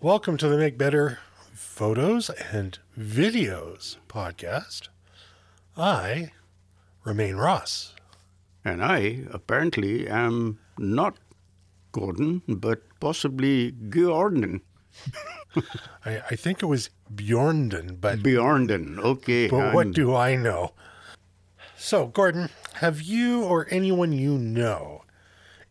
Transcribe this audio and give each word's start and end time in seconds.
Welcome 0.00 0.36
to 0.38 0.48
the 0.48 0.58
Make 0.58 0.76
Better 0.78 1.18
Photos 1.54 2.30
and 2.52 2.78
Videos 2.98 3.96
podcast. 4.08 4.88
I 5.76 6.32
remain 7.04 7.36
Ross. 7.36 7.94
And 8.64 8.84
I 8.84 9.24
apparently 9.30 10.08
am 10.08 10.58
not 10.78 11.16
Gordon, 11.92 12.42
but 12.48 12.82
possibly 13.00 13.70
Gordon. 13.72 14.60
I, 16.04 16.22
I 16.30 16.36
think 16.36 16.62
it 16.62 16.66
was 16.66 16.90
Bjornden, 17.14 18.00
but, 18.00 18.20
Bjornden. 18.20 18.98
Okay. 18.98 19.48
but 19.48 19.74
what 19.74 19.86
I'm- 19.86 19.92
do 19.92 20.14
I 20.14 20.36
know? 20.36 20.72
So, 21.78 22.06
Gordon, 22.06 22.48
have 22.74 23.02
you 23.02 23.44
or 23.44 23.66
anyone 23.70 24.12
you 24.12 24.38
know 24.38 25.02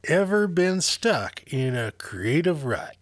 ever 0.03 0.47
been 0.47 0.81
stuck 0.81 1.41
in 1.51 1.75
a 1.75 1.91
creative 1.93 2.63
rut? 2.63 2.95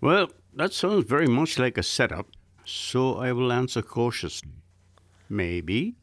Well, 0.00 0.30
that 0.54 0.72
sounds 0.72 1.04
very 1.04 1.26
much 1.26 1.58
like 1.58 1.76
a 1.76 1.82
setup, 1.82 2.28
so 2.64 3.16
I 3.16 3.32
will 3.32 3.52
answer 3.52 3.82
cautiously. 3.82 4.52
Maybe. 5.28 5.94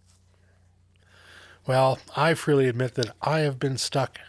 Well, 1.65 1.99
I 2.15 2.33
freely 2.35 2.67
admit 2.67 2.95
that 2.95 3.15
I 3.21 3.39
have 3.39 3.57
been 3.57 3.77
stuck 3.77 4.19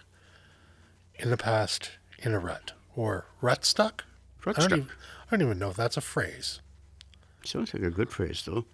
in 1.17 1.31
the 1.31 1.37
past 1.37 1.91
in 2.19 2.33
a 2.33 2.39
rut 2.39 2.73
or 2.95 3.27
rut 3.41 3.65
stuck. 3.65 4.05
Rut 4.45 4.57
I 4.59 4.61
don't, 4.61 4.69
stuck. 4.69 4.79
even, 4.79 4.91
I 4.91 5.37
don't 5.37 5.43
even 5.43 5.59
know 5.59 5.71
if 5.71 5.77
that's 5.77 5.97
a 5.97 6.01
phrase. 6.01 6.61
Sounds 7.45 7.75
like 7.75 7.83
a 7.83 7.91
good 7.91 8.11
phrase, 8.11 8.43
though. 8.47 8.65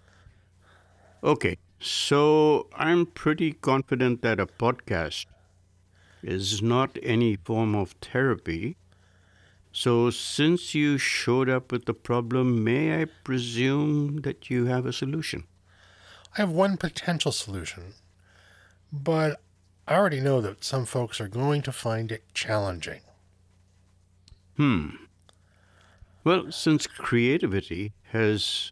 Okay, 1.23 1.57
so 1.79 2.67
I'm 2.75 3.05
pretty 3.05 3.53
confident 3.53 4.21
that 4.21 4.39
a 4.39 4.45
podcast 4.45 5.25
is 6.21 6.61
not 6.61 6.97
any 7.03 7.35
form 7.35 7.75
of 7.75 7.91
therapy. 8.01 8.77
So, 9.75 10.11
since 10.11 10.75
you 10.75 10.99
showed 10.99 11.49
up 11.49 11.71
with 11.71 11.85
the 11.85 11.95
problem, 11.95 12.63
may 12.63 13.01
I 13.01 13.05
presume 13.05 14.21
that 14.21 14.47
you 14.47 14.65
have 14.65 14.85
a 14.85 14.93
solution? 14.93 15.45
I 16.37 16.41
have 16.41 16.51
one 16.51 16.77
potential 16.77 17.31
solution, 17.31 17.95
but 18.91 19.41
I 19.87 19.95
already 19.95 20.21
know 20.21 20.41
that 20.41 20.63
some 20.63 20.85
folks 20.85 21.19
are 21.19 21.27
going 21.27 21.63
to 21.63 21.71
find 21.71 22.11
it 22.11 22.23
challenging. 22.35 23.01
Hmm. 24.57 24.89
Well, 26.23 26.51
since 26.51 26.85
creativity 26.85 27.93
has 28.11 28.71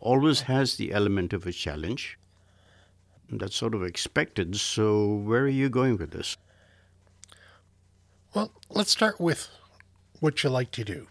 always 0.00 0.40
has 0.42 0.76
the 0.76 0.92
element 0.92 1.32
of 1.34 1.46
a 1.46 1.52
challenge, 1.52 2.18
that's 3.30 3.54
sort 3.54 3.76
of 3.76 3.84
expected. 3.84 4.56
So, 4.56 5.06
where 5.06 5.42
are 5.42 5.48
you 5.48 5.68
going 5.68 5.98
with 5.98 6.10
this? 6.10 6.36
Well, 8.34 8.50
let's 8.68 8.90
start 8.90 9.20
with 9.20 9.48
what 10.20 10.42
you 10.42 10.50
like 10.50 10.70
to 10.72 10.84
do. 10.84 11.06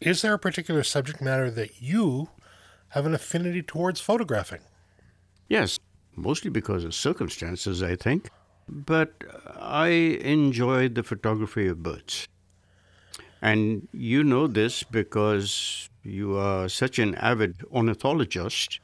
Is 0.00 0.22
there 0.22 0.34
a 0.34 0.38
particular 0.38 0.82
subject 0.82 1.20
matter 1.20 1.50
that 1.50 1.80
you 1.80 2.28
have 2.88 3.06
an 3.06 3.14
affinity 3.14 3.62
towards 3.62 4.00
photographing? 4.00 4.60
Yes, 5.48 5.78
mostly 6.14 6.50
because 6.50 6.84
of 6.84 6.94
circumstances, 6.94 7.82
I 7.82 7.96
think. 7.96 8.30
But 8.68 9.12
I 9.56 9.88
enjoy 9.88 10.88
the 10.88 11.02
photography 11.02 11.68
of 11.68 11.82
birds. 11.82 12.28
And 13.40 13.88
you 13.92 14.24
know 14.24 14.46
this 14.46 14.82
because 14.82 15.88
you 16.02 16.36
are 16.36 16.68
such 16.68 16.98
an 16.98 17.14
avid 17.16 17.62
ornithologist 17.70 18.80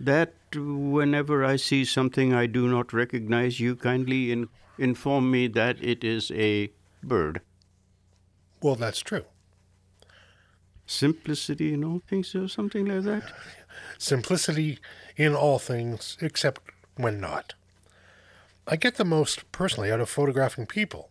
that 0.00 0.34
whenever 0.54 1.44
I 1.44 1.56
see 1.56 1.84
something 1.84 2.34
I 2.34 2.46
do 2.46 2.68
not 2.68 2.92
recognize, 2.92 3.60
you 3.60 3.76
kindly 3.76 4.32
in- 4.32 4.48
inform 4.78 5.30
me 5.30 5.46
that 5.48 5.82
it 5.82 6.04
is 6.04 6.30
a 6.32 6.70
bird. 7.02 7.40
Well, 8.64 8.76
that's 8.76 9.00
true. 9.00 9.26
Simplicity 10.86 11.74
in 11.74 11.84
all 11.84 12.00
things, 12.08 12.34
or 12.34 12.48
something 12.48 12.86
like 12.86 13.04
that? 13.04 13.30
Simplicity 13.98 14.78
in 15.18 15.34
all 15.34 15.58
things, 15.58 16.16
except 16.22 16.62
when 16.96 17.20
not. 17.20 17.52
I 18.66 18.76
get 18.76 18.94
the 18.94 19.04
most 19.04 19.52
personally 19.52 19.92
out 19.92 20.00
of 20.00 20.08
photographing 20.08 20.64
people. 20.64 21.10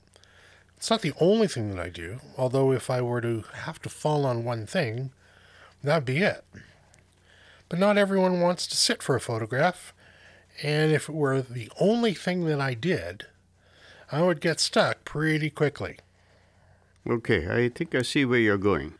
It's 0.77 0.89
not 0.89 1.03
the 1.03 1.13
only 1.19 1.47
thing 1.47 1.69
that 1.69 1.79
I 1.79 1.89
do, 1.89 2.21
although 2.39 2.71
if 2.71 2.89
I 2.89 3.03
were 3.03 3.21
to 3.21 3.43
have 3.53 3.79
to 3.83 3.89
fall 3.89 4.25
on 4.25 4.43
one 4.43 4.65
thing, 4.65 5.11
that'd 5.83 6.05
be 6.05 6.23
it. 6.23 6.43
But 7.69 7.77
not 7.77 7.99
everyone 7.99 8.41
wants 8.41 8.65
to 8.65 8.75
sit 8.75 9.03
for 9.03 9.15
a 9.15 9.21
photograph, 9.21 9.93
and 10.63 10.91
if 10.91 11.07
it 11.07 11.13
were 11.13 11.43
the 11.43 11.69
only 11.79 12.15
thing 12.15 12.45
that 12.45 12.59
I 12.59 12.73
did, 12.73 13.27
I 14.11 14.23
would 14.23 14.41
get 14.41 14.59
stuck 14.59 15.05
pretty 15.05 15.51
quickly. 15.51 15.99
Okay, 17.05 17.49
I 17.49 17.67
think 17.67 17.93
I 17.95 18.01
see 18.01 18.23
where 18.23 18.39
you're 18.39 18.57
going. 18.57 18.93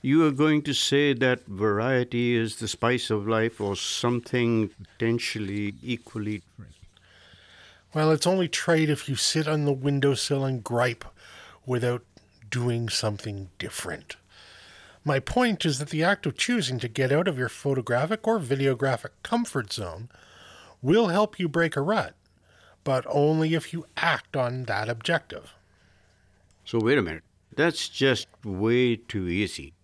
You 0.00 0.24
are 0.24 0.30
going 0.30 0.62
to 0.62 0.72
say 0.72 1.12
that 1.12 1.44
variety 1.46 2.36
is 2.36 2.56
the 2.56 2.68
spice 2.68 3.10
of 3.10 3.26
life 3.26 3.60
or 3.60 3.74
something 3.74 4.68
potentially 4.68 5.74
equally. 5.82 6.42
Well, 7.92 8.12
it's 8.12 8.28
only 8.28 8.46
trade 8.46 8.90
if 8.90 9.08
you 9.08 9.16
sit 9.16 9.48
on 9.48 9.64
the 9.64 9.72
windowsill 9.72 10.44
and 10.44 10.62
gripe 10.62 11.04
without 11.66 12.04
doing 12.48 12.88
something 12.88 13.48
different. 13.58 14.14
My 15.04 15.18
point 15.18 15.66
is 15.66 15.80
that 15.80 15.88
the 15.88 16.04
act 16.04 16.26
of 16.26 16.36
choosing 16.36 16.78
to 16.78 16.86
get 16.86 17.10
out 17.10 17.26
of 17.26 17.38
your 17.38 17.48
photographic 17.48 18.26
or 18.28 18.38
videographic 18.38 19.10
comfort 19.24 19.72
zone 19.72 20.10
will 20.80 21.08
help 21.08 21.40
you 21.40 21.48
break 21.48 21.74
a 21.74 21.80
rut, 21.80 22.14
but 22.84 23.04
only 23.08 23.54
if 23.54 23.72
you 23.72 23.86
act 23.96 24.36
on 24.36 24.64
that 24.64 24.88
objective. 24.88 25.54
So, 26.64 26.78
wait 26.78 26.98
a 26.98 27.02
minute. 27.02 27.24
That's 27.58 27.88
just 27.88 28.28
way 28.44 28.94
too 28.94 29.26
easy. 29.26 29.74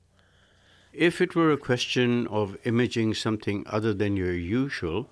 If 0.93 1.21
it 1.21 1.35
were 1.35 1.51
a 1.51 1.57
question 1.57 2.29
of 2.29 2.57
imaging 2.63 3.15
something 3.15 3.65
other 3.67 3.93
than 3.93 4.17
your 4.17 4.33
usual, 4.33 5.11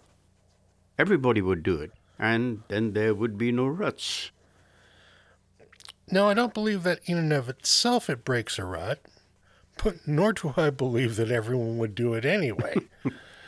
everybody 0.96 1.42
would 1.42 1.64
do 1.64 1.80
it, 1.80 1.90
and 2.20 2.62
then 2.68 2.92
there 2.92 3.16
would 3.16 3.36
be 3.36 3.50
no 3.50 3.66
ruts. 3.66 4.30
Now, 6.08 6.28
I 6.28 6.34
don't 6.34 6.54
believe 6.54 6.84
that 6.84 7.00
in 7.06 7.18
and 7.18 7.32
of 7.32 7.48
itself 7.48 8.08
it 8.08 8.24
breaks 8.24 8.60
a 8.60 8.64
rut, 8.64 9.00
but 9.82 10.06
nor 10.06 10.32
do 10.32 10.54
I 10.56 10.70
believe 10.70 11.16
that 11.16 11.32
everyone 11.32 11.78
would 11.78 11.96
do 11.96 12.14
it 12.14 12.24
anyway. 12.24 12.76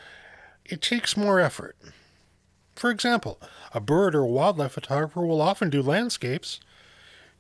it 0.65 0.83
takes 0.83 1.17
more 1.17 1.39
effort. 1.39 1.77
For 2.75 2.91
example, 2.91 3.41
a 3.73 3.79
bird 3.79 4.17
or 4.17 4.27
wildlife 4.27 4.73
photographer 4.73 5.25
will 5.25 5.41
often 5.41 5.71
do 5.71 5.83
landscapes 5.83 6.59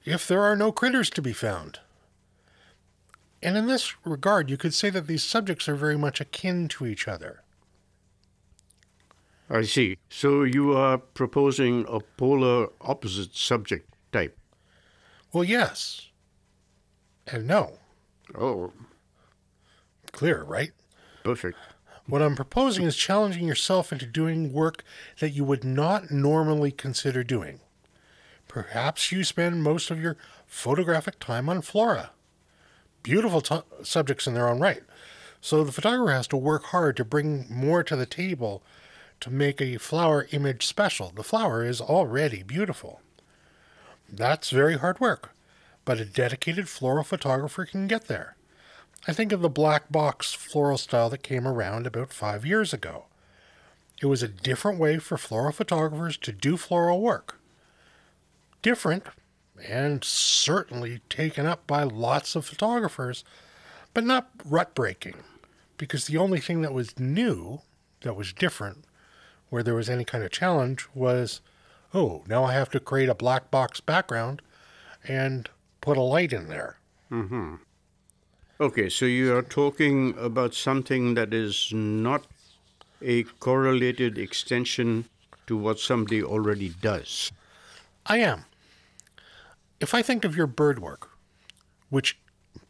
if 0.04 0.26
there 0.26 0.42
are 0.42 0.56
no 0.56 0.72
critters 0.72 1.10
to 1.10 1.22
be 1.22 1.32
found. 1.32 1.80
And 3.42 3.56
in 3.56 3.66
this 3.66 3.94
regard, 4.04 4.48
you 4.50 4.56
could 4.56 4.74
say 4.74 4.90
that 4.90 5.06
these 5.06 5.22
subjects 5.22 5.68
are 5.68 5.74
very 5.74 5.98
much 5.98 6.20
akin 6.20 6.68
to 6.68 6.86
each 6.86 7.06
other. 7.06 7.42
I 9.50 9.62
see. 9.62 9.98
So, 10.08 10.42
you 10.42 10.74
are 10.74 10.96
proposing 10.96 11.84
a 11.88 12.00
polar 12.00 12.68
opposite 12.80 13.34
subject 13.36 13.92
type. 14.12 14.38
Well, 15.32 15.44
yes. 15.44 16.08
And 17.26 17.46
no. 17.46 17.78
Oh, 18.34 18.72
Clear, 20.12 20.42
right? 20.44 20.70
perfect. 21.24 21.58
What 22.06 22.22
I'm 22.22 22.36
proposing 22.36 22.84
is 22.84 22.96
challenging 22.96 23.48
yourself 23.48 23.92
into 23.92 24.06
doing 24.06 24.52
work 24.52 24.84
that 25.20 25.30
you 25.30 25.42
would 25.44 25.64
not 25.64 26.10
normally 26.10 26.70
consider 26.70 27.24
doing. 27.24 27.60
Perhaps 28.54 29.10
you 29.10 29.24
spend 29.24 29.64
most 29.64 29.90
of 29.90 30.00
your 30.00 30.16
photographic 30.46 31.18
time 31.18 31.48
on 31.48 31.60
flora. 31.60 32.12
Beautiful 33.02 33.40
t- 33.40 33.58
subjects 33.82 34.28
in 34.28 34.34
their 34.34 34.48
own 34.48 34.60
right. 34.60 34.84
So 35.40 35.64
the 35.64 35.72
photographer 35.72 36.12
has 36.12 36.28
to 36.28 36.36
work 36.36 36.66
hard 36.66 36.96
to 36.98 37.04
bring 37.04 37.46
more 37.50 37.82
to 37.82 37.96
the 37.96 38.06
table 38.06 38.62
to 39.18 39.30
make 39.32 39.60
a 39.60 39.78
flower 39.78 40.28
image 40.30 40.64
special. 40.64 41.10
The 41.12 41.24
flower 41.24 41.64
is 41.64 41.80
already 41.80 42.44
beautiful. 42.44 43.00
That's 44.08 44.50
very 44.50 44.78
hard 44.78 45.00
work, 45.00 45.32
but 45.84 45.98
a 45.98 46.04
dedicated 46.04 46.68
floral 46.68 47.02
photographer 47.02 47.64
can 47.64 47.88
get 47.88 48.06
there. 48.06 48.36
I 49.08 49.12
think 49.12 49.32
of 49.32 49.40
the 49.40 49.48
black 49.48 49.90
box 49.90 50.32
floral 50.32 50.78
style 50.78 51.10
that 51.10 51.24
came 51.24 51.48
around 51.48 51.88
about 51.88 52.12
five 52.12 52.46
years 52.46 52.72
ago. 52.72 53.06
It 54.00 54.06
was 54.06 54.22
a 54.22 54.28
different 54.28 54.78
way 54.78 54.98
for 54.98 55.18
floral 55.18 55.50
photographers 55.50 56.16
to 56.18 56.30
do 56.30 56.56
floral 56.56 57.00
work. 57.00 57.40
Different, 58.64 59.04
and 59.68 60.02
certainly 60.02 61.02
taken 61.10 61.44
up 61.44 61.66
by 61.66 61.82
lots 61.82 62.34
of 62.34 62.46
photographers, 62.46 63.22
but 63.92 64.04
not 64.04 64.30
rut 64.42 64.74
breaking, 64.74 65.16
because 65.76 66.06
the 66.06 66.16
only 66.16 66.40
thing 66.40 66.62
that 66.62 66.72
was 66.72 66.98
new, 66.98 67.60
that 68.00 68.16
was 68.16 68.32
different, 68.32 68.86
where 69.50 69.62
there 69.62 69.74
was 69.74 69.90
any 69.90 70.06
kind 70.06 70.24
of 70.24 70.30
challenge, 70.30 70.88
was 70.94 71.42
oh, 71.92 72.24
now 72.26 72.42
I 72.44 72.54
have 72.54 72.70
to 72.70 72.80
create 72.80 73.10
a 73.10 73.14
black 73.14 73.50
box 73.50 73.80
background 73.80 74.40
and 75.06 75.50
put 75.82 75.98
a 75.98 76.00
light 76.00 76.32
in 76.32 76.48
there. 76.48 76.78
Mm-hmm. 77.12 77.56
Okay, 78.62 78.88
so 78.88 79.04
you 79.04 79.36
are 79.36 79.42
talking 79.42 80.16
about 80.18 80.54
something 80.54 81.12
that 81.14 81.34
is 81.34 81.70
not 81.70 82.24
a 83.02 83.24
correlated 83.24 84.16
extension 84.16 85.04
to 85.46 85.54
what 85.54 85.78
somebody 85.78 86.22
already 86.22 86.70
does. 86.80 87.30
I 88.06 88.20
am. 88.20 88.46
If 89.80 89.94
I 89.94 90.02
think 90.02 90.24
of 90.24 90.36
your 90.36 90.46
bird 90.46 90.78
work, 90.78 91.10
which 91.90 92.18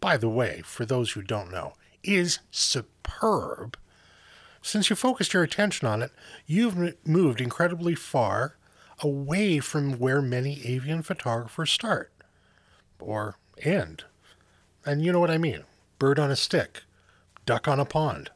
by 0.01 0.17
the 0.17 0.29
way, 0.29 0.63
for 0.65 0.85
those 0.85 1.13
who 1.13 1.23
don't 1.23 1.51
know, 1.51 1.75
is 2.03 2.41
superb. 2.51 3.79
Since 4.63 4.89
you 4.91 4.97
focused 4.97 5.35
your 5.35 5.43
attention 5.43 5.87
on 5.87 6.03
it, 6.03 6.11
you've 6.47 6.95
moved 7.07 7.41
incredibly 7.41 7.95
far 7.95 8.57
away 9.01 9.61
from 9.61 9.99
where 9.99 10.23
many 10.23 10.65
avian 10.65 11.03
photographers 11.03 11.71
start 11.71 12.13
or 12.99 13.37
end. 13.63 14.05
And 14.87 15.05
you 15.05 15.13
know 15.13 15.21
what 15.21 15.31
I 15.31 15.39
mean 15.39 15.65
bird 15.99 16.19
on 16.19 16.31
a 16.31 16.37
stick, 16.37 16.83
duck 17.47 17.69
on 17.69 17.81
a 17.81 17.85
pond. 17.85 18.31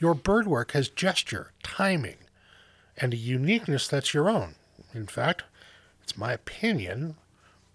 Your 0.00 0.14
bird 0.14 0.46
work 0.46 0.72
has 0.72 0.88
gesture, 0.88 1.52
timing, 1.62 2.16
and 2.96 3.14
a 3.14 3.16
uniqueness 3.16 3.86
that's 3.86 4.14
your 4.14 4.28
own. 4.28 4.56
In 4.92 5.06
fact, 5.06 5.44
it's 6.02 6.18
my 6.18 6.32
opinion 6.32 7.16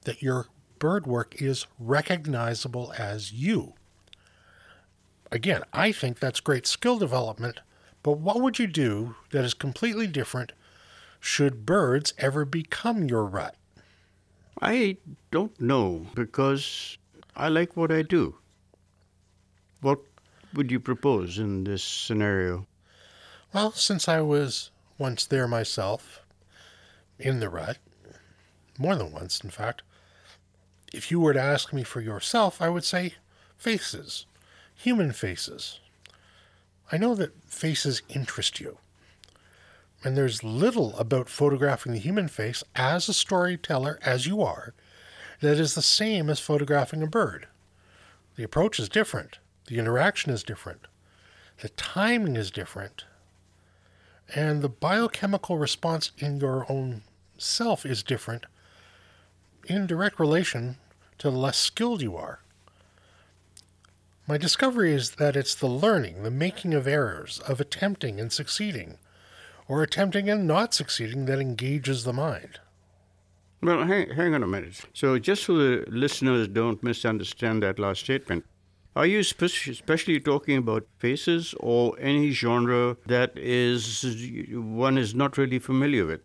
that 0.07 0.23
your 0.23 0.47
bird 0.79 1.05
work 1.05 1.41
is 1.41 1.67
recognizable 1.77 2.93
as 2.97 3.33
you. 3.33 3.73
Again, 5.31 5.63
I 5.73 5.91
think 5.91 6.19
that's 6.19 6.39
great 6.39 6.65
skill 6.65 6.97
development, 6.97 7.59
but 8.01 8.13
what 8.13 8.41
would 8.41 8.57
you 8.57 8.67
do 8.67 9.15
that 9.31 9.43
is 9.43 9.53
completely 9.53 10.07
different 10.07 10.53
should 11.19 11.65
birds 11.65 12.13
ever 12.17 12.45
become 12.45 13.03
your 13.09 13.25
rut? 13.25 13.55
I 14.61 14.97
don't 15.29 15.59
know 15.59 16.07
because 16.15 16.97
I 17.35 17.49
like 17.49 17.75
what 17.75 17.91
I 17.91 18.01
do. 18.01 18.37
What 19.81 19.99
would 20.53 20.71
you 20.71 20.79
propose 20.79 21.37
in 21.37 21.65
this 21.65 21.83
scenario? 21.83 22.65
Well, 23.53 23.73
since 23.73 24.07
I 24.07 24.21
was 24.21 24.71
once 24.97 25.25
there 25.25 25.47
myself, 25.47 26.21
in 27.19 27.41
the 27.41 27.49
rut, 27.49 27.77
more 28.79 28.95
than 28.95 29.11
once, 29.11 29.41
in 29.41 29.49
fact, 29.49 29.81
if 30.93 31.11
you 31.11 31.19
were 31.19 31.33
to 31.33 31.41
ask 31.41 31.73
me 31.73 31.83
for 31.83 32.01
yourself, 32.01 32.61
I 32.61 32.69
would 32.69 32.83
say 32.83 33.15
faces 33.57 34.25
human 34.77 35.11
faces. 35.11 35.79
I 36.91 36.97
know 36.97 37.15
that 37.15 37.43
faces 37.43 38.03
interest 38.09 38.59
you. 38.59 38.77
And 40.03 40.15
there's 40.15 40.43
little 40.43 40.95
about 40.97 41.27
photographing 41.27 41.93
the 41.93 41.99
human 41.99 42.27
face 42.27 42.63
as 42.75 43.09
a 43.09 43.13
storyteller, 43.13 43.97
as 44.03 44.27
you 44.27 44.41
are, 44.41 44.73
that 45.41 45.59
is 45.59 45.73
the 45.73 45.81
same 45.81 46.29
as 46.29 46.39
photographing 46.39 47.01
a 47.01 47.07
bird. 47.07 47.47
The 48.35 48.43
approach 48.43 48.79
is 48.79 48.87
different, 48.87 49.39
the 49.65 49.79
interaction 49.79 50.31
is 50.31 50.43
different, 50.43 50.81
the 51.61 51.69
timing 51.69 52.35
is 52.35 52.51
different, 52.51 53.05
and 54.35 54.61
the 54.61 54.69
biochemical 54.69 55.57
response 55.57 56.11
in 56.19 56.39
your 56.39 56.71
own 56.71 57.01
self 57.37 57.85
is 57.85 58.03
different 58.03 58.45
in 59.67 59.87
direct 59.87 60.19
relation 60.19 60.77
to 61.19 61.29
the 61.29 61.37
less 61.37 61.57
skilled 61.57 62.01
you 62.01 62.15
are. 62.15 62.39
My 64.27 64.37
discovery 64.37 64.93
is 64.93 65.11
that 65.11 65.35
it's 65.37 65.55
the 65.55 65.67
learning, 65.67 66.23
the 66.23 66.31
making 66.31 66.73
of 66.73 66.87
errors, 66.87 67.39
of 67.47 67.61
attempting 67.61 68.19
and 68.19 68.31
succeeding, 68.31 68.97
or 69.67 69.83
attempting 69.83 70.29
and 70.29 70.45
not 70.45 70.73
succeeding 70.73 71.25
that 71.25 71.39
engages 71.39 72.03
the 72.03 72.13
mind. 72.13 72.59
Well, 73.61 73.85
hang, 73.85 74.09
hang 74.09 74.35
on 74.35 74.43
a 74.43 74.47
minute. 74.47 74.85
So, 74.93 75.17
just 75.17 75.43
so 75.43 75.57
the 75.57 75.85
listeners 75.87 76.47
don't 76.47 76.83
misunderstand 76.83 77.63
that 77.63 77.79
last 77.79 78.01
statement, 78.01 78.45
are 78.95 79.05
you 79.05 79.23
spe- 79.23 79.67
especially 79.67 80.19
talking 80.19 80.57
about 80.57 80.85
faces 80.97 81.55
or 81.59 81.95
any 81.99 82.31
genre 82.31 82.97
that 83.05 83.37
is 83.37 84.03
one 84.51 84.97
is 84.97 85.15
not 85.15 85.37
really 85.37 85.59
familiar 85.59 86.05
with? 86.05 86.21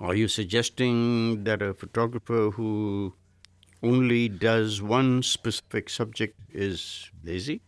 Are 0.00 0.14
you 0.14 0.28
suggesting 0.28 1.44
that 1.44 1.62
a 1.62 1.74
photographer 1.74 2.50
who 2.50 3.14
only 3.82 4.28
does 4.28 4.80
one 4.80 5.22
specific 5.22 5.90
subject 5.90 6.38
is 6.52 7.10
lazy? 7.24 7.60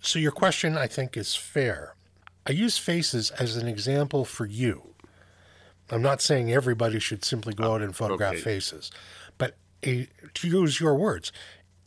So, 0.00 0.18
your 0.18 0.32
question, 0.32 0.76
I 0.76 0.86
think, 0.86 1.16
is 1.16 1.34
fair. 1.34 1.94
I 2.46 2.52
use 2.52 2.76
faces 2.76 3.30
as 3.32 3.56
an 3.56 3.66
example 3.66 4.24
for 4.24 4.44
you. 4.44 4.94
I'm 5.90 6.02
not 6.02 6.20
saying 6.20 6.52
everybody 6.52 6.98
should 6.98 7.24
simply 7.24 7.54
go 7.54 7.74
out 7.74 7.82
and 7.82 7.90
ah, 7.90 7.94
photograph 7.94 8.34
okay. 8.34 8.42
faces, 8.42 8.90
but 9.38 9.56
a, 9.82 10.08
to 10.34 10.48
use 10.48 10.80
your 10.80 10.94
words, 10.94 11.32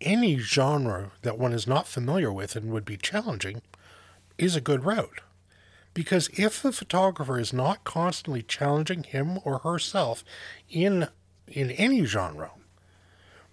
any 0.02 0.38
genre 0.38 1.12
that 1.24 1.38
one 1.38 1.54
is 1.54 1.68
not 1.68 1.88
familiar 1.88 2.32
with 2.32 2.56
and 2.56 2.72
would 2.72 2.86
be 2.86 2.98
challenging 2.98 3.62
is 4.38 4.56
a 4.56 4.62
good 4.62 4.86
route. 4.86 5.22
Because 5.98 6.30
if 6.36 6.62
the 6.62 6.72
photographer 6.72 7.40
is 7.40 7.52
not 7.52 7.84
constantly 7.84 8.44
challenging 8.44 9.02
him 9.02 9.40
or 9.44 9.58
herself 9.58 10.24
in 10.70 11.08
in 11.48 11.72
any 11.72 12.06
genre, 12.06 12.52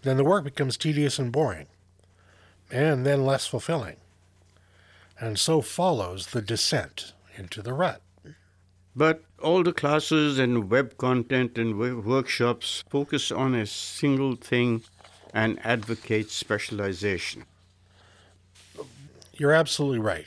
then 0.02 0.18
the 0.18 0.24
work 0.24 0.44
becomes 0.44 0.76
tedious 0.76 1.18
and 1.18 1.32
boring, 1.32 1.68
and 2.70 3.06
then 3.06 3.24
less 3.24 3.46
fulfilling. 3.46 3.96
And 5.18 5.38
so 5.38 5.62
follows 5.62 6.26
the 6.26 6.42
descent 6.42 7.14
into 7.34 7.62
the 7.62 7.72
rut. 7.72 8.02
But 8.94 9.22
all 9.42 9.62
the 9.62 9.72
classes 9.72 10.38
and 10.38 10.70
web 10.70 10.98
content 10.98 11.56
and 11.56 11.78
workshops 12.04 12.84
focus 12.90 13.32
on 13.32 13.54
a 13.54 13.64
single 13.64 14.36
thing 14.36 14.82
and 15.32 15.58
advocate 15.64 16.30
specialization. 16.30 17.46
You're 19.32 19.52
absolutely 19.52 20.00
right. 20.00 20.26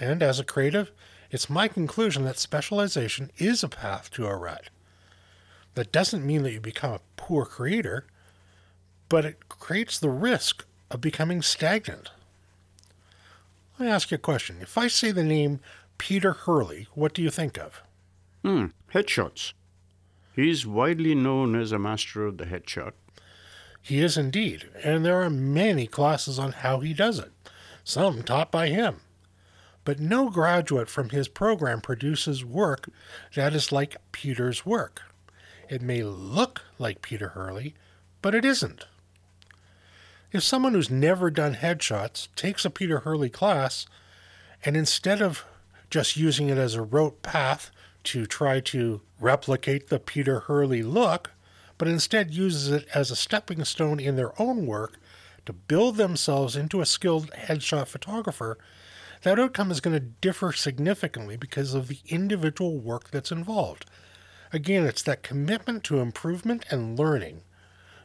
And 0.00 0.24
as 0.24 0.40
a 0.40 0.44
creative, 0.44 0.90
it's 1.32 1.50
my 1.50 1.66
conclusion 1.66 2.24
that 2.24 2.38
specialization 2.38 3.32
is 3.38 3.64
a 3.64 3.68
path 3.68 4.12
to 4.12 4.26
a 4.26 4.36
rut. 4.36 4.70
That 5.74 5.90
doesn't 5.90 6.24
mean 6.24 6.44
that 6.44 6.52
you 6.52 6.60
become 6.60 6.92
a 6.92 7.00
poor 7.16 7.44
creator 7.44 8.06
but 9.12 9.26
it 9.26 9.46
creates 9.50 9.98
the 9.98 10.08
risk 10.08 10.64
of 10.90 11.02
becoming 11.02 11.42
stagnant. 11.42 12.10
Let 13.78 13.84
me 13.84 13.92
ask 13.92 14.10
you 14.10 14.14
a 14.14 14.18
question. 14.18 14.56
If 14.62 14.78
I 14.78 14.88
say 14.88 15.10
the 15.10 15.22
name 15.22 15.60
Peter 15.98 16.32
Hurley, 16.32 16.88
what 16.94 17.12
do 17.12 17.20
you 17.20 17.28
think 17.28 17.58
of? 17.58 17.82
Hmm, 18.42 18.68
headshots. 18.94 19.52
He's 20.34 20.66
widely 20.66 21.14
known 21.14 21.54
as 21.54 21.72
a 21.72 21.78
master 21.78 22.24
of 22.24 22.38
the 22.38 22.46
headshot. 22.46 22.92
He 23.82 24.00
is 24.00 24.16
indeed, 24.16 24.70
and 24.82 25.04
there 25.04 25.20
are 25.20 25.28
many 25.28 25.86
classes 25.86 26.38
on 26.38 26.52
how 26.52 26.80
he 26.80 26.94
does 26.94 27.18
it, 27.18 27.32
some 27.84 28.22
taught 28.22 28.50
by 28.50 28.68
him. 28.68 29.02
But 29.84 29.98
no 29.98 30.30
graduate 30.30 30.88
from 30.88 31.10
his 31.10 31.28
program 31.28 31.80
produces 31.80 32.44
work 32.44 32.88
that 33.34 33.54
is 33.54 33.72
like 33.72 33.96
Peter's 34.12 34.64
work. 34.64 35.02
It 35.68 35.82
may 35.82 36.02
look 36.02 36.62
like 36.78 37.02
Peter 37.02 37.30
Hurley, 37.30 37.74
but 38.20 38.34
it 38.34 38.44
isn't. 38.44 38.86
If 40.30 40.42
someone 40.42 40.74
who's 40.74 40.90
never 40.90 41.30
done 41.30 41.56
headshots 41.56 42.28
takes 42.36 42.64
a 42.64 42.70
Peter 42.70 43.00
Hurley 43.00 43.28
class 43.28 43.86
and 44.64 44.76
instead 44.76 45.20
of 45.20 45.44
just 45.90 46.16
using 46.16 46.48
it 46.48 46.58
as 46.58 46.74
a 46.74 46.82
rote 46.82 47.22
path 47.22 47.70
to 48.04 48.26
try 48.26 48.60
to 48.60 49.00
replicate 49.20 49.88
the 49.88 49.98
Peter 49.98 50.40
Hurley 50.40 50.82
look, 50.82 51.32
but 51.76 51.88
instead 51.88 52.32
uses 52.32 52.70
it 52.70 52.86
as 52.94 53.10
a 53.10 53.16
stepping 53.16 53.64
stone 53.64 54.00
in 54.00 54.16
their 54.16 54.40
own 54.40 54.66
work 54.66 54.98
to 55.44 55.52
build 55.52 55.96
themselves 55.96 56.56
into 56.56 56.80
a 56.80 56.86
skilled 56.86 57.30
headshot 57.32 57.88
photographer, 57.88 58.56
that 59.22 59.38
outcome 59.38 59.70
is 59.70 59.80
going 59.80 59.94
to 59.94 60.00
differ 60.00 60.52
significantly 60.52 61.36
because 61.36 61.74
of 61.74 61.88
the 61.88 61.98
individual 62.06 62.78
work 62.78 63.10
that's 63.10 63.32
involved. 63.32 63.86
Again, 64.52 64.84
it's 64.84 65.02
that 65.02 65.22
commitment 65.22 65.84
to 65.84 66.00
improvement 66.00 66.64
and 66.70 66.98
learning 66.98 67.42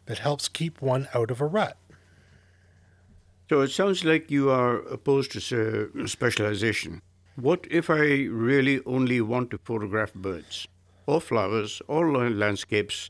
that 0.06 0.20
helps 0.20 0.48
keep 0.48 0.82
one 0.82 1.08
out 1.14 1.32
of 1.32 1.42
a 1.42 1.46
rut. 1.46 1.78
So 3.50 3.62
it 3.62 3.72
sounds 3.72 4.04
like 4.04 4.32
you 4.32 4.50
are 4.50 4.80
opposed 4.80 5.32
to 5.32 6.08
specialization. 6.08 7.02
What 7.36 7.68
if 7.70 7.90
I 7.90 8.26
really 8.26 8.82
only 8.86 9.22
want 9.22 9.52
to 9.52 9.58
photograph 9.60 10.14
birds, 10.14 10.68
or 11.06 11.22
flowers, 11.22 11.82
or 11.88 12.30
landscapes, 12.30 13.10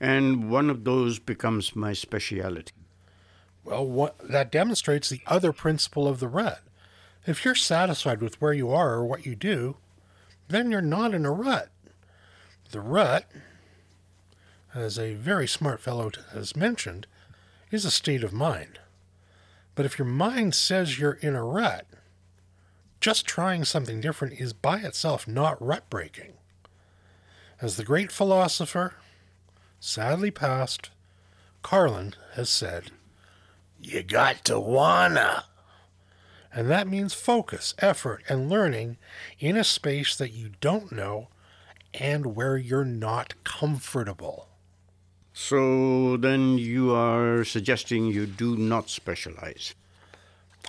and 0.00 0.50
one 0.50 0.70
of 0.70 0.84
those 0.84 1.18
becomes 1.18 1.74
my 1.74 1.92
speciality? 1.92 2.72
Well, 3.64 3.86
what, 3.86 4.16
that 4.28 4.52
demonstrates 4.52 5.08
the 5.08 5.22
other 5.26 5.52
principle 5.52 6.06
of 6.06 6.20
the 6.20 6.28
rut. 6.28 6.60
If 7.28 7.44
you're 7.44 7.54
satisfied 7.54 8.22
with 8.22 8.40
where 8.40 8.54
you 8.54 8.70
are 8.70 8.94
or 8.94 9.04
what 9.04 9.26
you 9.26 9.36
do, 9.36 9.76
then 10.48 10.70
you're 10.70 10.80
not 10.80 11.12
in 11.12 11.26
a 11.26 11.30
rut. 11.30 11.68
The 12.70 12.80
rut, 12.80 13.26
as 14.74 14.98
a 14.98 15.12
very 15.12 15.46
smart 15.46 15.78
fellow 15.78 16.10
has 16.32 16.56
mentioned, 16.56 17.06
is 17.70 17.84
a 17.84 17.90
state 17.90 18.24
of 18.24 18.32
mind. 18.32 18.78
But 19.74 19.84
if 19.84 19.98
your 19.98 20.08
mind 20.08 20.54
says 20.54 20.98
you're 20.98 21.18
in 21.20 21.36
a 21.36 21.44
rut, 21.44 21.86
just 22.98 23.26
trying 23.26 23.66
something 23.66 24.00
different 24.00 24.40
is 24.40 24.54
by 24.54 24.78
itself 24.78 25.28
not 25.28 25.60
rut 25.60 25.90
breaking. 25.90 26.32
As 27.60 27.76
the 27.76 27.84
great 27.84 28.10
philosopher, 28.10 28.94
sadly 29.80 30.30
passed, 30.30 30.88
Carlin 31.62 32.14
has 32.36 32.48
said, 32.48 32.90
You 33.78 34.02
got 34.02 34.46
to 34.46 34.58
wanna. 34.58 35.44
And 36.52 36.70
that 36.70 36.88
means 36.88 37.14
focus, 37.14 37.74
effort, 37.78 38.22
and 38.28 38.48
learning 38.48 38.96
in 39.38 39.56
a 39.56 39.64
space 39.64 40.16
that 40.16 40.32
you 40.32 40.50
don't 40.60 40.90
know 40.90 41.28
and 41.94 42.34
where 42.34 42.56
you're 42.56 42.84
not 42.84 43.34
comfortable. 43.44 44.48
So 45.32 46.16
then 46.16 46.58
you 46.58 46.94
are 46.94 47.44
suggesting 47.44 48.06
you 48.06 48.26
do 48.26 48.56
not 48.56 48.88
specialize. 48.90 49.74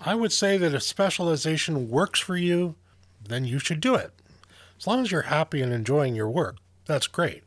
I 0.01 0.15
would 0.15 0.31
say 0.31 0.57
that 0.57 0.73
if 0.73 0.83
specialization 0.83 1.89
works 1.89 2.19
for 2.19 2.37
you, 2.37 2.75
then 3.23 3.45
you 3.45 3.59
should 3.59 3.81
do 3.81 3.95
it. 3.95 4.11
As 4.77 4.87
long 4.87 5.01
as 5.01 5.11
you're 5.11 5.23
happy 5.23 5.61
and 5.61 5.73
enjoying 5.73 6.15
your 6.15 6.29
work, 6.29 6.57
that's 6.85 7.07
great. 7.07 7.43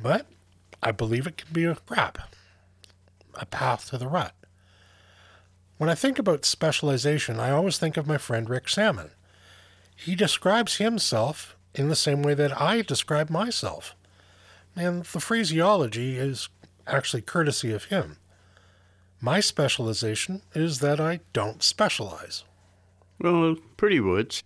But 0.00 0.26
I 0.82 0.90
believe 0.92 1.26
it 1.26 1.36
can 1.36 1.52
be 1.52 1.64
a 1.64 1.76
trap, 1.86 2.18
a 3.34 3.46
path 3.46 3.90
to 3.90 3.98
the 3.98 4.08
rut. 4.08 4.34
When 5.78 5.90
I 5.90 5.94
think 5.94 6.18
about 6.18 6.44
specialization, 6.44 7.38
I 7.38 7.50
always 7.50 7.78
think 7.78 7.96
of 7.96 8.06
my 8.06 8.16
friend 8.18 8.48
Rick 8.48 8.68
Salmon. 8.68 9.10
He 9.94 10.14
describes 10.14 10.76
himself 10.76 11.56
in 11.74 11.88
the 11.88 11.96
same 11.96 12.22
way 12.22 12.34
that 12.34 12.58
I 12.60 12.82
describe 12.82 13.28
myself. 13.28 13.94
And 14.74 15.04
the 15.04 15.20
phraseology 15.20 16.16
is 16.16 16.48
actually 16.86 17.22
courtesy 17.22 17.72
of 17.72 17.84
him. 17.84 18.16
My 19.20 19.40
specialization 19.40 20.42
is 20.54 20.80
that 20.80 21.00
I 21.00 21.20
don't 21.32 21.62
specialize. 21.62 22.44
Well, 23.18 23.56
pretty 23.76 24.00
words. 24.00 24.42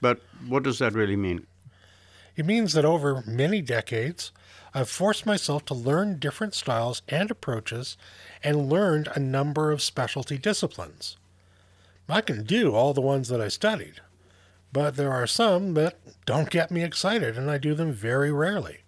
But 0.00 0.20
what 0.48 0.62
does 0.64 0.78
that 0.80 0.94
really 0.94 1.16
mean? 1.16 1.46
It 2.36 2.46
means 2.46 2.72
that 2.72 2.84
over 2.84 3.22
many 3.26 3.60
decades, 3.60 4.32
I've 4.74 4.88
forced 4.88 5.26
myself 5.26 5.64
to 5.66 5.74
learn 5.74 6.18
different 6.18 6.54
styles 6.54 7.02
and 7.08 7.30
approaches 7.30 7.96
and 8.42 8.70
learned 8.70 9.08
a 9.14 9.20
number 9.20 9.70
of 9.70 9.82
specialty 9.82 10.38
disciplines. 10.38 11.18
I 12.08 12.20
can 12.20 12.44
do 12.44 12.74
all 12.74 12.92
the 12.92 13.00
ones 13.00 13.28
that 13.28 13.40
I 13.40 13.48
studied, 13.48 14.00
but 14.72 14.96
there 14.96 15.12
are 15.12 15.26
some 15.26 15.74
that 15.74 15.98
don't 16.26 16.50
get 16.50 16.70
me 16.70 16.82
excited 16.82 17.36
and 17.36 17.50
I 17.50 17.58
do 17.58 17.74
them 17.74 17.92
very 17.92 18.32
rarely. 18.32 18.78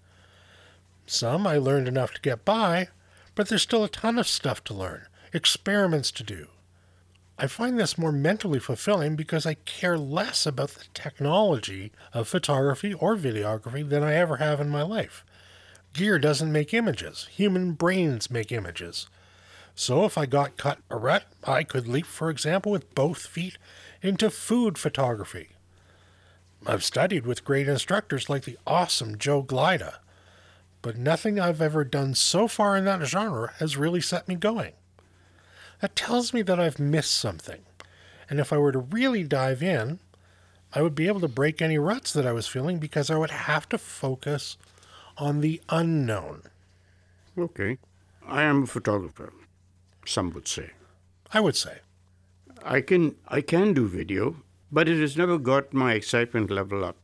Some 1.07 1.47
I 1.47 1.59
learned 1.59 1.89
enough 1.89 2.13
to 2.15 2.21
get 2.21 2.45
by, 2.45 2.89
but 3.35 3.49
there's 3.49 3.63
still 3.63 3.85
a 3.85 3.89
ton 3.89 4.19
of 4.19 4.27
stuff 4.27 4.65
to 4.65 4.75
learn, 4.75 5.07
experiments 5.33 6.11
to 6.13 6.23
do. 6.23 6.49
I 7.37 7.49
find 7.49 7.79
this 7.79 7.99
more 7.99 8.12
mentally 8.12 8.61
fulfilling 8.61 9.17
because 9.17 9.45
I 9.45 9.55
care 9.55 9.99
less 9.99 10.47
about 10.47 10.71
the 10.71 10.85
technology 10.95 11.91
of 12.12 12.29
photography 12.29 12.95
or 12.95 13.17
videography 13.17 13.88
than 13.88 14.05
I 14.05 14.14
ever 14.14 14.37
have 14.37 14.61
in 14.61 14.69
my 14.69 14.83
life. 14.83 15.25
Gear 15.93 16.19
doesn't 16.19 16.53
make 16.53 16.73
images, 16.73 17.29
human 17.33 17.73
brains 17.73 18.31
make 18.31 18.53
images. 18.53 19.09
So 19.75 20.05
if 20.05 20.17
I 20.17 20.26
got 20.26 20.57
cut 20.57 20.79
a 20.88 20.97
rut, 20.97 21.25
I 21.43 21.64
could 21.64 21.88
leap, 21.88 22.07
for 22.07 22.31
example, 22.31 22.71
with 22.71 22.95
both 22.95 23.26
feet 23.26 23.59
into 24.00 24.31
food 24.31 24.79
photography. 24.79 25.49
I've 26.64 26.85
studied 26.85 27.26
with 27.26 27.45
great 27.45 27.69
instructors 27.69 28.31
like 28.31 28.45
the 28.45 28.59
awesome 28.67 29.19
Joe 29.19 29.43
Glyda, 29.43 29.97
but 30.83 30.97
nothing 30.97 31.41
I've 31.41 31.61
ever 31.61 31.83
done 31.83 32.14
so 32.14 32.47
far 32.47 32.76
in 32.76 32.85
that 32.85 33.05
genre 33.05 33.53
has 33.59 33.76
really 33.76 34.00
set 34.00 34.29
me 34.29 34.37
going. 34.37 34.73
That 35.85 35.97
tells 35.97 36.33
me 36.33 36.41
that 36.41 36.59
I've 36.59 36.79
missed 36.79 37.14
something, 37.14 37.61
and 38.31 38.41
if 38.41 38.55
I 38.55 38.57
were 38.57 38.73
to 38.73 38.79
really 38.79 39.23
dive 39.23 39.62
in, 39.62 39.99
I 40.73 40.81
would 40.81 40.95
be 40.95 41.09
able 41.09 41.21
to 41.21 41.29
break 41.29 41.61
any 41.61 41.76
ruts 41.76 42.11
that 42.14 42.26
I 42.26 42.33
was 42.33 42.47
feeling 42.47 42.79
because 42.79 43.11
I 43.11 43.19
would 43.19 43.31
have 43.31 43.69
to 43.69 43.76
focus 43.76 44.57
on 45.19 45.43
the 45.43 45.61
unknown. 45.69 46.45
Okay. 47.37 47.76
I 48.26 48.45
am 48.45 48.62
a 48.62 48.67
photographer, 48.67 49.31
some 50.07 50.31
would 50.31 50.49
say. 50.49 50.71
I 51.35 51.41
would 51.41 51.55
say. 51.55 51.81
I 52.64 52.81
can 52.81 53.17
I 53.29 53.43
can 53.43 53.75
do 53.75 53.87
video, 53.87 54.37
but 54.73 54.88
it 54.88 54.99
has 54.99 55.19
never 55.19 55.37
got 55.37 55.75
my 55.75 55.93
excitement 55.93 56.50
level 56.50 56.83
up. 56.83 56.97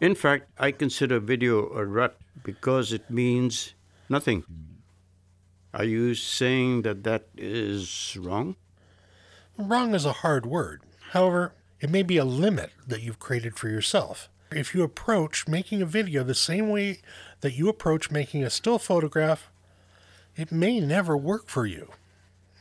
In 0.00 0.14
fact, 0.14 0.48
I 0.58 0.72
consider 0.72 1.20
video 1.20 1.68
a 1.74 1.84
rut 1.84 2.16
because 2.42 2.90
it 2.94 3.10
means 3.10 3.74
nothing. 4.08 4.44
Are 5.74 5.84
you 5.84 6.14
saying 6.14 6.82
that 6.82 7.02
that 7.02 7.26
is 7.36 8.16
wrong? 8.20 8.54
Wrong 9.58 9.92
is 9.92 10.04
a 10.04 10.12
hard 10.12 10.46
word. 10.46 10.82
However, 11.10 11.52
it 11.80 11.90
may 11.90 12.04
be 12.04 12.16
a 12.16 12.24
limit 12.24 12.70
that 12.86 13.02
you've 13.02 13.18
created 13.18 13.56
for 13.56 13.68
yourself. 13.68 14.28
If 14.52 14.72
you 14.72 14.84
approach 14.84 15.48
making 15.48 15.82
a 15.82 15.86
video 15.86 16.22
the 16.22 16.32
same 16.32 16.70
way 16.70 17.00
that 17.40 17.54
you 17.54 17.68
approach 17.68 18.12
making 18.12 18.44
a 18.44 18.50
still 18.50 18.78
photograph, 18.78 19.50
it 20.36 20.52
may 20.52 20.78
never 20.78 21.16
work 21.16 21.48
for 21.48 21.66
you. 21.66 21.90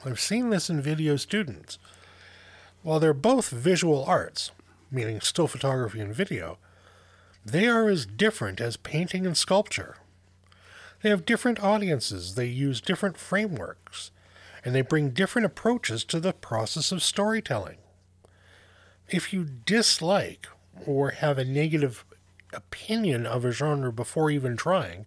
I've 0.03 0.19
seen 0.19 0.49
this 0.49 0.67
in 0.67 0.81
video 0.81 1.15
students. 1.15 1.77
While 2.81 2.99
they're 2.99 3.13
both 3.13 3.51
visual 3.51 4.03
arts, 4.05 4.49
meaning 4.89 5.21
still 5.21 5.47
photography 5.47 5.99
and 5.99 6.15
video, 6.15 6.57
they 7.45 7.67
are 7.67 7.89
as 7.89 8.07
different 8.07 8.59
as 8.59 8.75
painting 8.75 9.27
and 9.27 9.37
sculpture. 9.37 9.97
They 11.03 11.09
have 11.09 11.25
different 11.25 11.61
audiences, 11.61 12.35
they 12.35 12.45
use 12.45 12.79
different 12.79 13.17
frameworks, 13.17 14.11
and 14.63 14.73
they 14.73 14.81
bring 14.81 15.09
different 15.09 15.45
approaches 15.45 16.05
to 16.05 16.19
the 16.21 16.31
process 16.31 16.93
of 16.93 17.03
storytelling. 17.03 17.77
If 19.09 19.33
you 19.33 19.43
dislike 19.43 20.47
or 20.87 21.11
have 21.11 21.37
a 21.37 21.43
negative 21.43 22.05
opinion 22.53 23.25
of 23.25 23.43
a 23.43 23.51
genre 23.51 23.91
before 23.91 24.31
even 24.31 24.55
trying, 24.55 25.05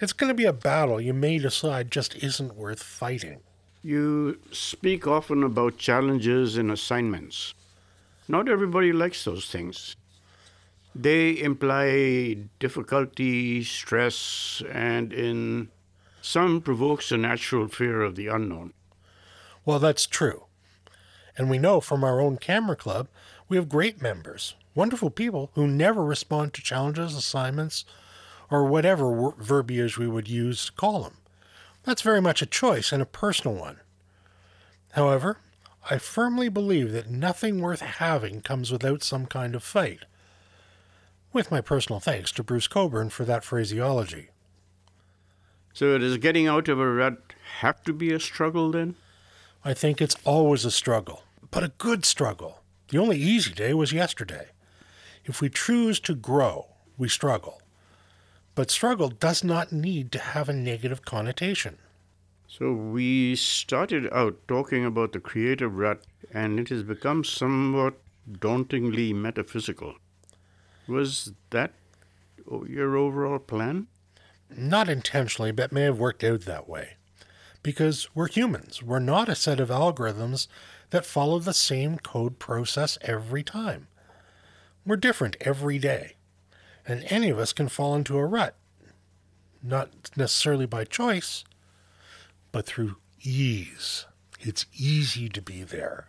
it's 0.00 0.12
going 0.12 0.28
to 0.28 0.34
be 0.34 0.44
a 0.44 0.52
battle 0.52 1.00
you 1.00 1.14
may 1.14 1.38
decide 1.38 1.90
just 1.90 2.14
isn't 2.16 2.54
worth 2.54 2.82
fighting. 2.82 3.40
You 3.82 4.38
speak 4.52 5.06
often 5.06 5.42
about 5.42 5.78
challenges 5.78 6.58
and 6.58 6.70
assignments. 6.70 7.54
Not 8.28 8.50
everybody 8.50 8.92
likes 8.92 9.24
those 9.24 9.46
things. 9.46 9.96
They 10.98 11.38
imply 11.38 12.38
difficulty, 12.58 13.62
stress, 13.64 14.62
and 14.72 15.12
in 15.12 15.68
some 16.22 16.62
provokes 16.62 17.12
a 17.12 17.18
natural 17.18 17.68
fear 17.68 18.00
of 18.00 18.16
the 18.16 18.28
unknown. 18.28 18.72
Well, 19.66 19.78
that's 19.78 20.06
true. 20.06 20.44
And 21.36 21.50
we 21.50 21.58
know 21.58 21.82
from 21.82 22.02
our 22.02 22.18
own 22.18 22.38
camera 22.38 22.76
club, 22.76 23.08
we 23.46 23.58
have 23.58 23.68
great 23.68 24.00
members, 24.00 24.54
wonderful 24.74 25.10
people 25.10 25.50
who 25.54 25.66
never 25.66 26.02
respond 26.02 26.54
to 26.54 26.62
challenges, 26.62 27.14
assignments, 27.14 27.84
or 28.50 28.64
whatever 28.64 29.32
verbiage 29.36 29.98
we 29.98 30.08
would 30.08 30.28
use 30.28 30.64
to 30.66 30.72
call 30.72 31.02
them. 31.02 31.18
That's 31.84 32.00
very 32.00 32.22
much 32.22 32.40
a 32.40 32.46
choice 32.46 32.90
and 32.90 33.02
a 33.02 33.06
personal 33.06 33.54
one. 33.54 33.80
However, 34.92 35.40
I 35.90 35.98
firmly 35.98 36.48
believe 36.48 36.92
that 36.92 37.10
nothing 37.10 37.60
worth 37.60 37.82
having 37.82 38.40
comes 38.40 38.72
without 38.72 39.02
some 39.02 39.26
kind 39.26 39.54
of 39.54 39.62
fight 39.62 40.06
with 41.36 41.50
my 41.50 41.60
personal 41.60 42.00
thanks 42.00 42.32
to 42.32 42.42
Bruce 42.42 42.66
Cockburn 42.66 43.10
for 43.10 43.26
that 43.26 43.44
phraseology. 43.44 44.30
So, 45.74 45.98
does 45.98 46.16
getting 46.16 46.48
out 46.48 46.66
of 46.66 46.80
a 46.80 46.90
rut 46.90 47.34
have 47.58 47.82
to 47.82 47.92
be 47.92 48.10
a 48.10 48.18
struggle 48.18 48.70
then? 48.70 48.94
I 49.62 49.74
think 49.74 50.00
it's 50.00 50.16
always 50.24 50.64
a 50.64 50.70
struggle, 50.70 51.24
but 51.50 51.62
a 51.62 51.72
good 51.76 52.06
struggle. 52.06 52.62
The 52.88 52.96
only 52.96 53.18
easy 53.18 53.52
day 53.52 53.74
was 53.74 53.92
yesterday. 53.92 54.46
If 55.26 55.42
we 55.42 55.50
choose 55.50 56.00
to 56.00 56.14
grow, 56.14 56.68
we 56.96 57.10
struggle. 57.10 57.60
But 58.54 58.70
struggle 58.70 59.10
does 59.10 59.44
not 59.44 59.72
need 59.72 60.12
to 60.12 60.18
have 60.18 60.48
a 60.48 60.54
negative 60.54 61.04
connotation. 61.04 61.76
So, 62.48 62.72
we 62.72 63.36
started 63.36 64.10
out 64.10 64.38
talking 64.48 64.86
about 64.86 65.12
the 65.12 65.20
creative 65.20 65.76
rut, 65.76 66.00
and 66.32 66.58
it 66.58 66.70
has 66.70 66.82
become 66.82 67.24
somewhat 67.24 68.00
dauntingly 68.40 69.12
metaphysical. 69.12 69.96
Was 70.88 71.32
that 71.50 71.72
your 72.68 72.96
overall 72.96 73.38
plan? 73.38 73.88
Not 74.54 74.88
intentionally, 74.88 75.52
but 75.52 75.72
may 75.72 75.82
have 75.82 75.98
worked 75.98 76.22
out 76.22 76.42
that 76.42 76.68
way. 76.68 76.96
Because 77.62 78.08
we're 78.14 78.28
humans. 78.28 78.82
We're 78.82 79.00
not 79.00 79.28
a 79.28 79.34
set 79.34 79.58
of 79.58 79.70
algorithms 79.70 80.46
that 80.90 81.04
follow 81.04 81.40
the 81.40 81.52
same 81.52 81.98
code 81.98 82.38
process 82.38 82.96
every 83.02 83.42
time. 83.42 83.88
We're 84.84 84.96
different 84.96 85.36
every 85.40 85.78
day. 85.78 86.14
And 86.86 87.04
any 87.08 87.30
of 87.30 87.38
us 87.40 87.52
can 87.52 87.68
fall 87.68 87.96
into 87.96 88.16
a 88.16 88.24
rut. 88.24 88.54
Not 89.60 90.10
necessarily 90.16 90.66
by 90.66 90.84
choice, 90.84 91.42
but 92.52 92.66
through 92.66 92.96
ease. 93.20 94.06
It's 94.38 94.66
easy 94.72 95.28
to 95.30 95.42
be 95.42 95.64
there. 95.64 96.06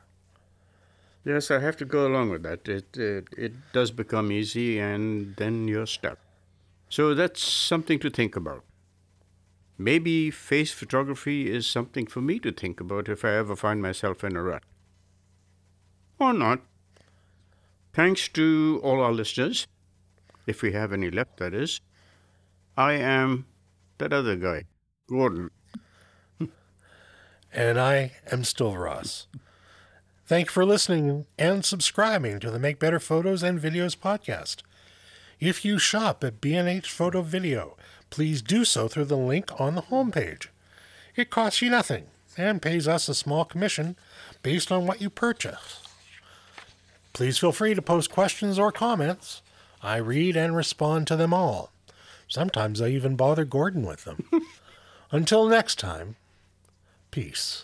Yes, 1.27 1.51
I 1.51 1.60
have 1.60 1.75
to 1.77 1.84
go 1.84 2.07
along 2.07 2.29
with 2.29 2.43
that. 2.43 2.69
It, 2.69 2.96
it, 2.96 3.27
it 3.38 3.51
does 3.74 3.91
become 3.91 4.31
easy 4.31 4.79
and 4.79 5.36
then 5.36 5.67
you're 5.67 5.86
stuck. 5.86 6.19
So 6.88 7.13
that's 7.13 7.43
something 7.43 8.00
to 8.00 8.10
think 8.10 8.38
about. 8.38 8.63
Maybe 9.77 10.31
face 10.31 10.72
photography 10.72 11.53
is 11.53 11.67
something 11.67 12.07
for 12.07 12.22
me 12.22 12.39
to 12.39 12.53
think 12.53 12.79
about 12.79 13.10
if 13.10 13.25
I 13.25 13.34
ever 13.36 13.57
find 13.57 13.81
myself 13.81 14.24
in 14.24 14.38
a 14.38 14.41
rut. 14.41 14.63
Or 16.17 16.31
not. 16.31 16.62
Thanks 17.91 18.29
to 18.29 18.79
all 18.81 19.01
our 19.01 19.12
listeners, 19.12 19.67
if 20.46 20.62
we 20.62 20.72
have 20.72 20.93
any 20.93 21.12
left, 21.12 21.39
that 21.39 21.53
is. 21.53 21.81
I 22.77 22.93
am 22.93 23.48
that 23.98 24.13
other 24.13 24.38
guy, 24.38 24.63
Gordon. 25.10 25.51
and 27.51 27.77
I 27.77 28.13
am 28.31 28.46
still 28.46 28.77
Ross. 28.77 29.27
Thank 30.27 30.48
you 30.48 30.51
for 30.51 30.65
listening 30.65 31.25
and 31.39 31.63
subscribing 31.63 32.41
to 32.41 32.51
the 32.51 32.60
Make 32.60 32.79
Better 32.79 33.00
Photos 33.00 33.43
and 33.43 33.62
Videos 33.62 33.96
podcast. 33.96 34.57
If 35.39 35.63
you 35.63 35.79
shop 35.79 36.22
at 36.22 36.41
B&H 36.41 36.91
Photo 36.91 37.22
Video, 37.22 37.77
please 38.10 38.41
do 38.41 38.65
so 38.65 38.89
through 38.89 39.05
the 39.05 39.15
link 39.15 39.50
on 39.57 39.75
the 39.75 39.84
homepage. 39.84 40.48
It 41.15 41.29
costs 41.29 41.62
you 41.62 41.69
nothing 41.69 42.07
and 42.36 42.62
pays 42.62 42.89
us 42.89 43.07
a 43.07 43.15
small 43.15 43.46
commission 43.46 43.96
based 44.43 44.69
on 44.69 44.86
what 44.86 45.01
you 45.01 45.10
purchase. 45.10 45.81
Please 47.13 47.38
feel 47.38 47.53
free 47.53 47.74
to 47.74 47.81
post 47.81 48.12
questions 48.12 48.60
or 48.60 48.69
comments. 48.74 49.41
I 49.81 49.96
read 49.96 50.36
and 50.36 50.57
respond 50.57 51.07
to 51.07 51.15
them 51.15 51.34
all. 51.34 51.72
Sometimes 52.27 52.81
I 52.81 52.89
even 52.89 53.15
bother 53.15 53.46
Gordon 53.46 53.86
with 53.86 54.03
them. 54.03 54.29
Until 55.10 55.48
next 55.48 55.79
time, 55.79 56.17
peace. 57.12 57.63